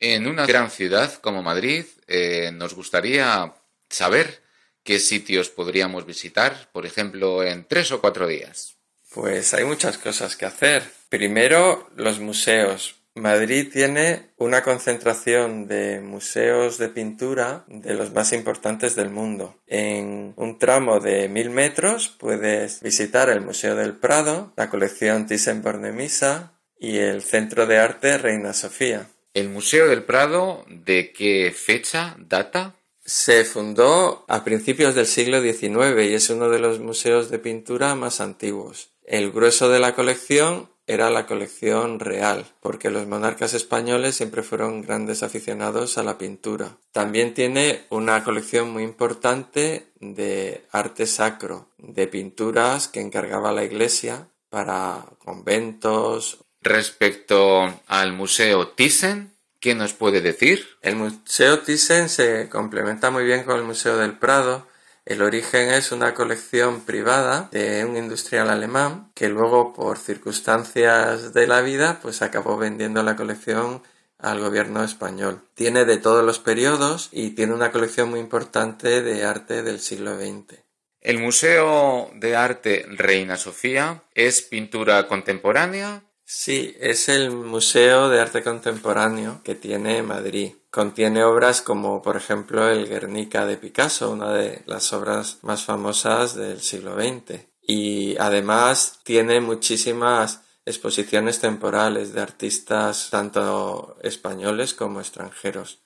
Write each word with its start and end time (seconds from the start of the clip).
En 0.00 0.26
una 0.26 0.46
gran 0.46 0.70
ciudad 0.70 1.12
como 1.14 1.42
Madrid, 1.42 1.84
eh, 2.06 2.50
nos 2.52 2.74
gustaría 2.74 3.54
saber 3.88 4.42
qué 4.82 4.98
sitios 4.98 5.48
podríamos 5.48 6.06
visitar, 6.06 6.70
por 6.72 6.86
ejemplo, 6.86 7.42
en 7.42 7.64
tres 7.64 7.92
o 7.92 8.00
cuatro 8.00 8.26
días. 8.26 8.76
Pues 9.14 9.54
hay 9.54 9.64
muchas 9.64 9.96
cosas 9.98 10.36
que 10.36 10.44
hacer. 10.44 10.82
Primero, 11.08 11.90
los 11.96 12.20
museos. 12.20 12.96
Madrid 13.14 13.70
tiene 13.72 14.34
una 14.36 14.62
concentración 14.62 15.66
de 15.66 16.00
museos 16.02 16.76
de 16.76 16.90
pintura 16.90 17.64
de 17.66 17.94
los 17.94 18.12
más 18.12 18.34
importantes 18.34 18.94
del 18.94 19.08
mundo. 19.08 19.58
En 19.66 20.34
un 20.36 20.58
tramo 20.58 21.00
de 21.00 21.26
mil 21.30 21.48
metros 21.48 22.08
puedes 22.08 22.82
visitar 22.82 23.30
el 23.30 23.40
Museo 23.40 23.74
del 23.74 23.94
Prado, 23.94 24.52
la 24.58 24.68
colección 24.68 25.26
Thyssen-Bornemisza 25.26 26.52
y 26.78 26.98
el 26.98 27.22
Centro 27.22 27.66
de 27.66 27.78
Arte 27.78 28.18
Reina 28.18 28.52
Sofía. 28.52 29.08
¿El 29.36 29.50
Museo 29.50 29.86
del 29.88 30.02
Prado 30.02 30.64
de 30.66 31.12
qué 31.12 31.52
fecha 31.54 32.16
data? 32.18 32.74
Se 33.04 33.44
fundó 33.44 34.24
a 34.28 34.44
principios 34.44 34.94
del 34.94 35.04
siglo 35.04 35.42
XIX 35.42 36.06
y 36.06 36.14
es 36.14 36.30
uno 36.30 36.48
de 36.48 36.58
los 36.58 36.80
museos 36.80 37.28
de 37.28 37.38
pintura 37.38 37.94
más 37.96 38.22
antiguos. 38.22 38.92
El 39.04 39.30
grueso 39.32 39.68
de 39.68 39.78
la 39.78 39.94
colección 39.94 40.70
era 40.86 41.10
la 41.10 41.26
colección 41.26 42.00
real, 42.00 42.46
porque 42.60 42.88
los 42.88 43.06
monarcas 43.06 43.52
españoles 43.52 44.14
siempre 44.14 44.42
fueron 44.42 44.80
grandes 44.80 45.22
aficionados 45.22 45.98
a 45.98 46.02
la 46.02 46.16
pintura. 46.16 46.78
También 46.92 47.34
tiene 47.34 47.82
una 47.90 48.24
colección 48.24 48.70
muy 48.70 48.84
importante 48.84 49.88
de 50.00 50.64
arte 50.72 51.06
sacro, 51.06 51.68
de 51.76 52.06
pinturas 52.06 52.88
que 52.88 53.02
encargaba 53.02 53.52
la 53.52 53.64
iglesia 53.64 54.30
para 54.48 55.04
conventos. 55.18 56.45
Respecto 56.68 57.80
al 57.86 58.12
Museo 58.12 58.68
Thyssen, 58.68 59.36
¿Qué 59.60 59.74
nos 59.74 59.94
puede 59.94 60.20
decir? 60.20 60.66
El 60.82 60.96
Museo 60.96 61.60
Thyssen 61.60 62.08
se 62.08 62.48
complementa 62.48 63.10
muy 63.10 63.24
bien 63.24 63.42
con 63.42 63.56
el 63.56 63.64
Museo 63.64 63.96
del 63.96 64.12
Prado. 64.12 64.66
El 65.04 65.22
origen 65.22 65.70
es 65.70 65.92
una 65.92 66.14
colección 66.14 66.82
privada 66.82 67.48
de 67.52 67.84
un 67.84 67.96
industrial 67.96 68.50
alemán 68.50 69.10
que 69.14 69.28
luego 69.28 69.72
por 69.72 69.98
circunstancias 69.98 71.32
de 71.32 71.46
la 71.46 71.62
vida 71.62 71.98
pues 72.02 72.22
acabó 72.22 72.58
vendiendo 72.58 73.02
la 73.02 73.16
colección 73.16 73.82
al 74.18 74.40
gobierno 74.40 74.84
español. 74.84 75.40
Tiene 75.54 75.84
de 75.84 75.96
todos 75.96 76.24
los 76.24 76.38
periodos 76.38 77.08
y 77.10 77.30
tiene 77.30 77.54
una 77.54 77.72
colección 77.72 78.10
muy 78.10 78.20
importante 78.20 79.02
de 79.02 79.24
arte 79.24 79.62
del 79.62 79.80
siglo 79.80 80.16
XX. 80.16 80.58
El 81.00 81.18
Museo 81.18 82.10
de 82.14 82.34
Arte 82.34 82.84
Reina 82.88 83.36
Sofía 83.36 84.02
es 84.14 84.42
pintura 84.42 85.06
contemporánea, 85.06 86.02
Sí, 86.28 86.76
es 86.80 87.08
el 87.08 87.30
Museo 87.30 88.08
de 88.08 88.20
Arte 88.20 88.42
Contemporáneo 88.42 89.42
que 89.44 89.54
tiene 89.54 90.02
Madrid. 90.02 90.54
Contiene 90.72 91.22
obras 91.22 91.62
como, 91.62 92.02
por 92.02 92.16
ejemplo, 92.16 92.68
el 92.68 92.88
Guernica 92.88 93.46
de 93.46 93.56
Picasso, 93.56 94.10
una 94.10 94.32
de 94.32 94.64
las 94.66 94.92
obras 94.92 95.38
más 95.42 95.64
famosas 95.64 96.34
del 96.34 96.60
siglo 96.60 96.96
XX. 96.96 97.46
Y 97.62 98.16
además 98.18 98.98
tiene 99.04 99.40
muchísimas 99.40 100.42
exposiciones 100.64 101.38
temporales 101.38 102.12
de 102.12 102.22
artistas 102.22 103.08
tanto 103.08 103.96
españoles 104.02 104.74
como 104.74 104.98
extranjeros. 104.98 105.78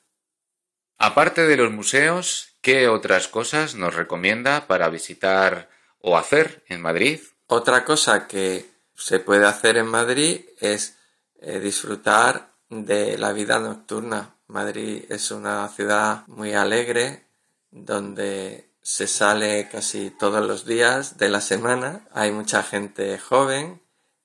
Aparte 0.97 1.47
de 1.47 1.59
los 1.59 1.71
museos, 1.71 2.57
¿qué 2.63 2.89
otras 2.89 3.29
cosas 3.29 3.75
nos 3.75 3.95
recomienda 3.95 4.67
para 4.67 4.89
visitar 4.89 5.69
o 5.99 6.17
hacer 6.17 6.65
en 6.67 6.81
Madrid? 6.81 7.21
Otra 7.47 7.85
cosa 7.85 8.27
que 8.27 8.80
se 9.01 9.19
puede 9.19 9.47
hacer 9.47 9.79
en 9.79 9.87
Madrid 9.87 10.43
es 10.61 10.97
eh, 11.41 11.59
disfrutar 11.59 12.53
de 12.69 13.17
la 13.17 13.33
vida 13.33 13.59
nocturna. 13.59 14.37
Madrid 14.47 15.05
es 15.09 15.31
una 15.31 15.67
ciudad 15.69 16.27
muy 16.27 16.53
alegre 16.53 17.25
donde 17.71 18.71
se 18.83 19.07
sale 19.07 19.69
casi 19.73 20.11
todos 20.11 20.47
los 20.47 20.67
días 20.67 21.17
de 21.17 21.31
la 21.31 21.41
semana. 21.41 22.07
Hay 22.13 22.31
mucha 22.31 22.63
gente 22.63 23.19
joven 23.19 23.81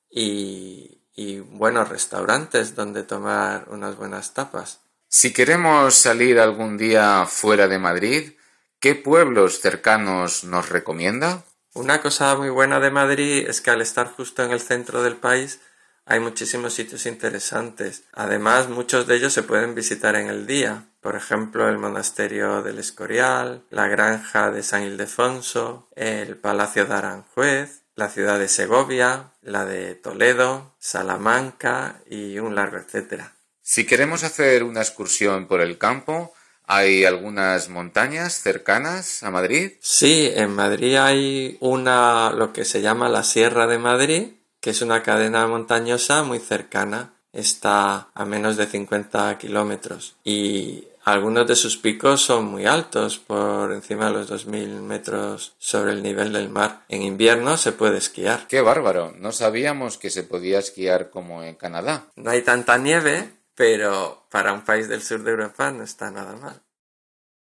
y, 0.09 1.01
y 1.15 1.39
buenos 1.39 1.87
restaurantes 1.87 2.75
donde 2.75 3.03
tomar 3.03 3.67
unas 3.69 3.95
buenas 3.95 4.33
tapas. 4.33 4.81
Si 5.07 5.31
queremos 5.31 5.95
salir 5.95 6.37
algún 6.37 6.77
día 6.77 7.25
fuera 7.27 7.69
de 7.69 7.79
Madrid, 7.79 8.33
¿qué 8.81 8.95
pueblos 8.95 9.61
cercanos 9.61 10.43
nos 10.43 10.67
recomienda? 10.69 11.45
Una 11.75 12.01
cosa 12.01 12.33
muy 12.37 12.47
buena 12.47 12.79
de 12.79 12.89
Madrid 12.89 13.49
es 13.49 13.59
que 13.59 13.69
al 13.69 13.81
estar 13.81 14.07
justo 14.07 14.41
en 14.41 14.51
el 14.51 14.61
centro 14.61 15.03
del 15.03 15.17
país 15.17 15.59
hay 16.05 16.21
muchísimos 16.21 16.73
sitios 16.73 17.05
interesantes. 17.05 18.05
Además, 18.13 18.69
muchos 18.69 19.07
de 19.07 19.17
ellos 19.17 19.33
se 19.33 19.43
pueden 19.43 19.75
visitar 19.75 20.15
en 20.15 20.27
el 20.27 20.47
día. 20.47 20.85
Por 21.01 21.17
ejemplo, 21.17 21.67
el 21.67 21.77
monasterio 21.77 22.63
del 22.63 22.79
Escorial, 22.79 23.65
la 23.71 23.89
granja 23.89 24.51
de 24.51 24.63
San 24.63 24.83
Ildefonso, 24.83 25.89
el 25.97 26.37
Palacio 26.37 26.85
de 26.85 26.93
Aranjuez, 26.93 27.81
la 27.95 28.07
ciudad 28.07 28.39
de 28.39 28.47
Segovia, 28.47 29.31
la 29.41 29.65
de 29.65 29.95
Toledo, 29.95 30.77
Salamanca 30.79 31.99
y 32.09 32.39
un 32.39 32.55
largo 32.55 32.77
etcétera. 32.77 33.33
Si 33.61 33.85
queremos 33.85 34.23
hacer 34.23 34.63
una 34.63 34.79
excursión 34.79 35.49
por 35.49 35.59
el 35.59 35.77
campo, 35.77 36.33
¿Hay 36.67 37.05
algunas 37.05 37.69
montañas 37.69 38.41
cercanas 38.41 39.23
a 39.23 39.31
Madrid? 39.31 39.73
Sí, 39.81 40.31
en 40.33 40.53
Madrid 40.55 40.95
hay 40.95 41.57
una, 41.59 42.31
lo 42.31 42.53
que 42.53 42.65
se 42.65 42.81
llama 42.81 43.09
la 43.09 43.23
Sierra 43.23 43.67
de 43.67 43.77
Madrid, 43.77 44.27
que 44.61 44.71
es 44.71 44.81
una 44.81 45.03
cadena 45.03 45.45
montañosa 45.47 46.23
muy 46.23 46.39
cercana. 46.39 47.13
Está 47.31 48.09
a 48.13 48.25
menos 48.25 48.55
de 48.55 48.65
50 48.65 49.37
kilómetros 49.37 50.15
y 50.23 50.87
algunos 51.05 51.45
de 51.45 51.55
sus 51.55 51.77
picos 51.77 52.21
son 52.21 52.45
muy 52.45 52.65
altos, 52.65 53.19
por 53.19 53.71
encima 53.71 54.07
de 54.07 54.13
los 54.13 54.31
2.000 54.31 54.81
metros 54.81 55.53
sobre 55.59 55.91
el 55.91 56.01
nivel 56.01 56.33
del 56.33 56.49
mar. 56.49 56.81
En 56.89 57.03
invierno 57.03 57.57
se 57.57 57.73
puede 57.73 57.99
esquiar. 57.99 58.47
¡Qué 58.47 58.61
bárbaro! 58.61 59.13
No 59.19 59.31
sabíamos 59.31 59.99
que 59.99 60.09
se 60.09 60.23
podía 60.23 60.57
esquiar 60.57 61.11
como 61.11 61.43
en 61.43 61.53
Canadá. 61.53 62.07
No 62.15 62.31
hay 62.31 62.41
tanta 62.41 62.79
nieve, 62.79 63.29
pero 63.55 64.27
para 64.31 64.53
un 64.53 64.63
país 64.65 64.87
del 64.89 65.01
sur 65.01 65.23
de 65.23 65.31
Europa 65.31 65.71
no 65.71 65.83
está 65.83 66.11
nada 66.11 66.35
mal. 66.37 66.64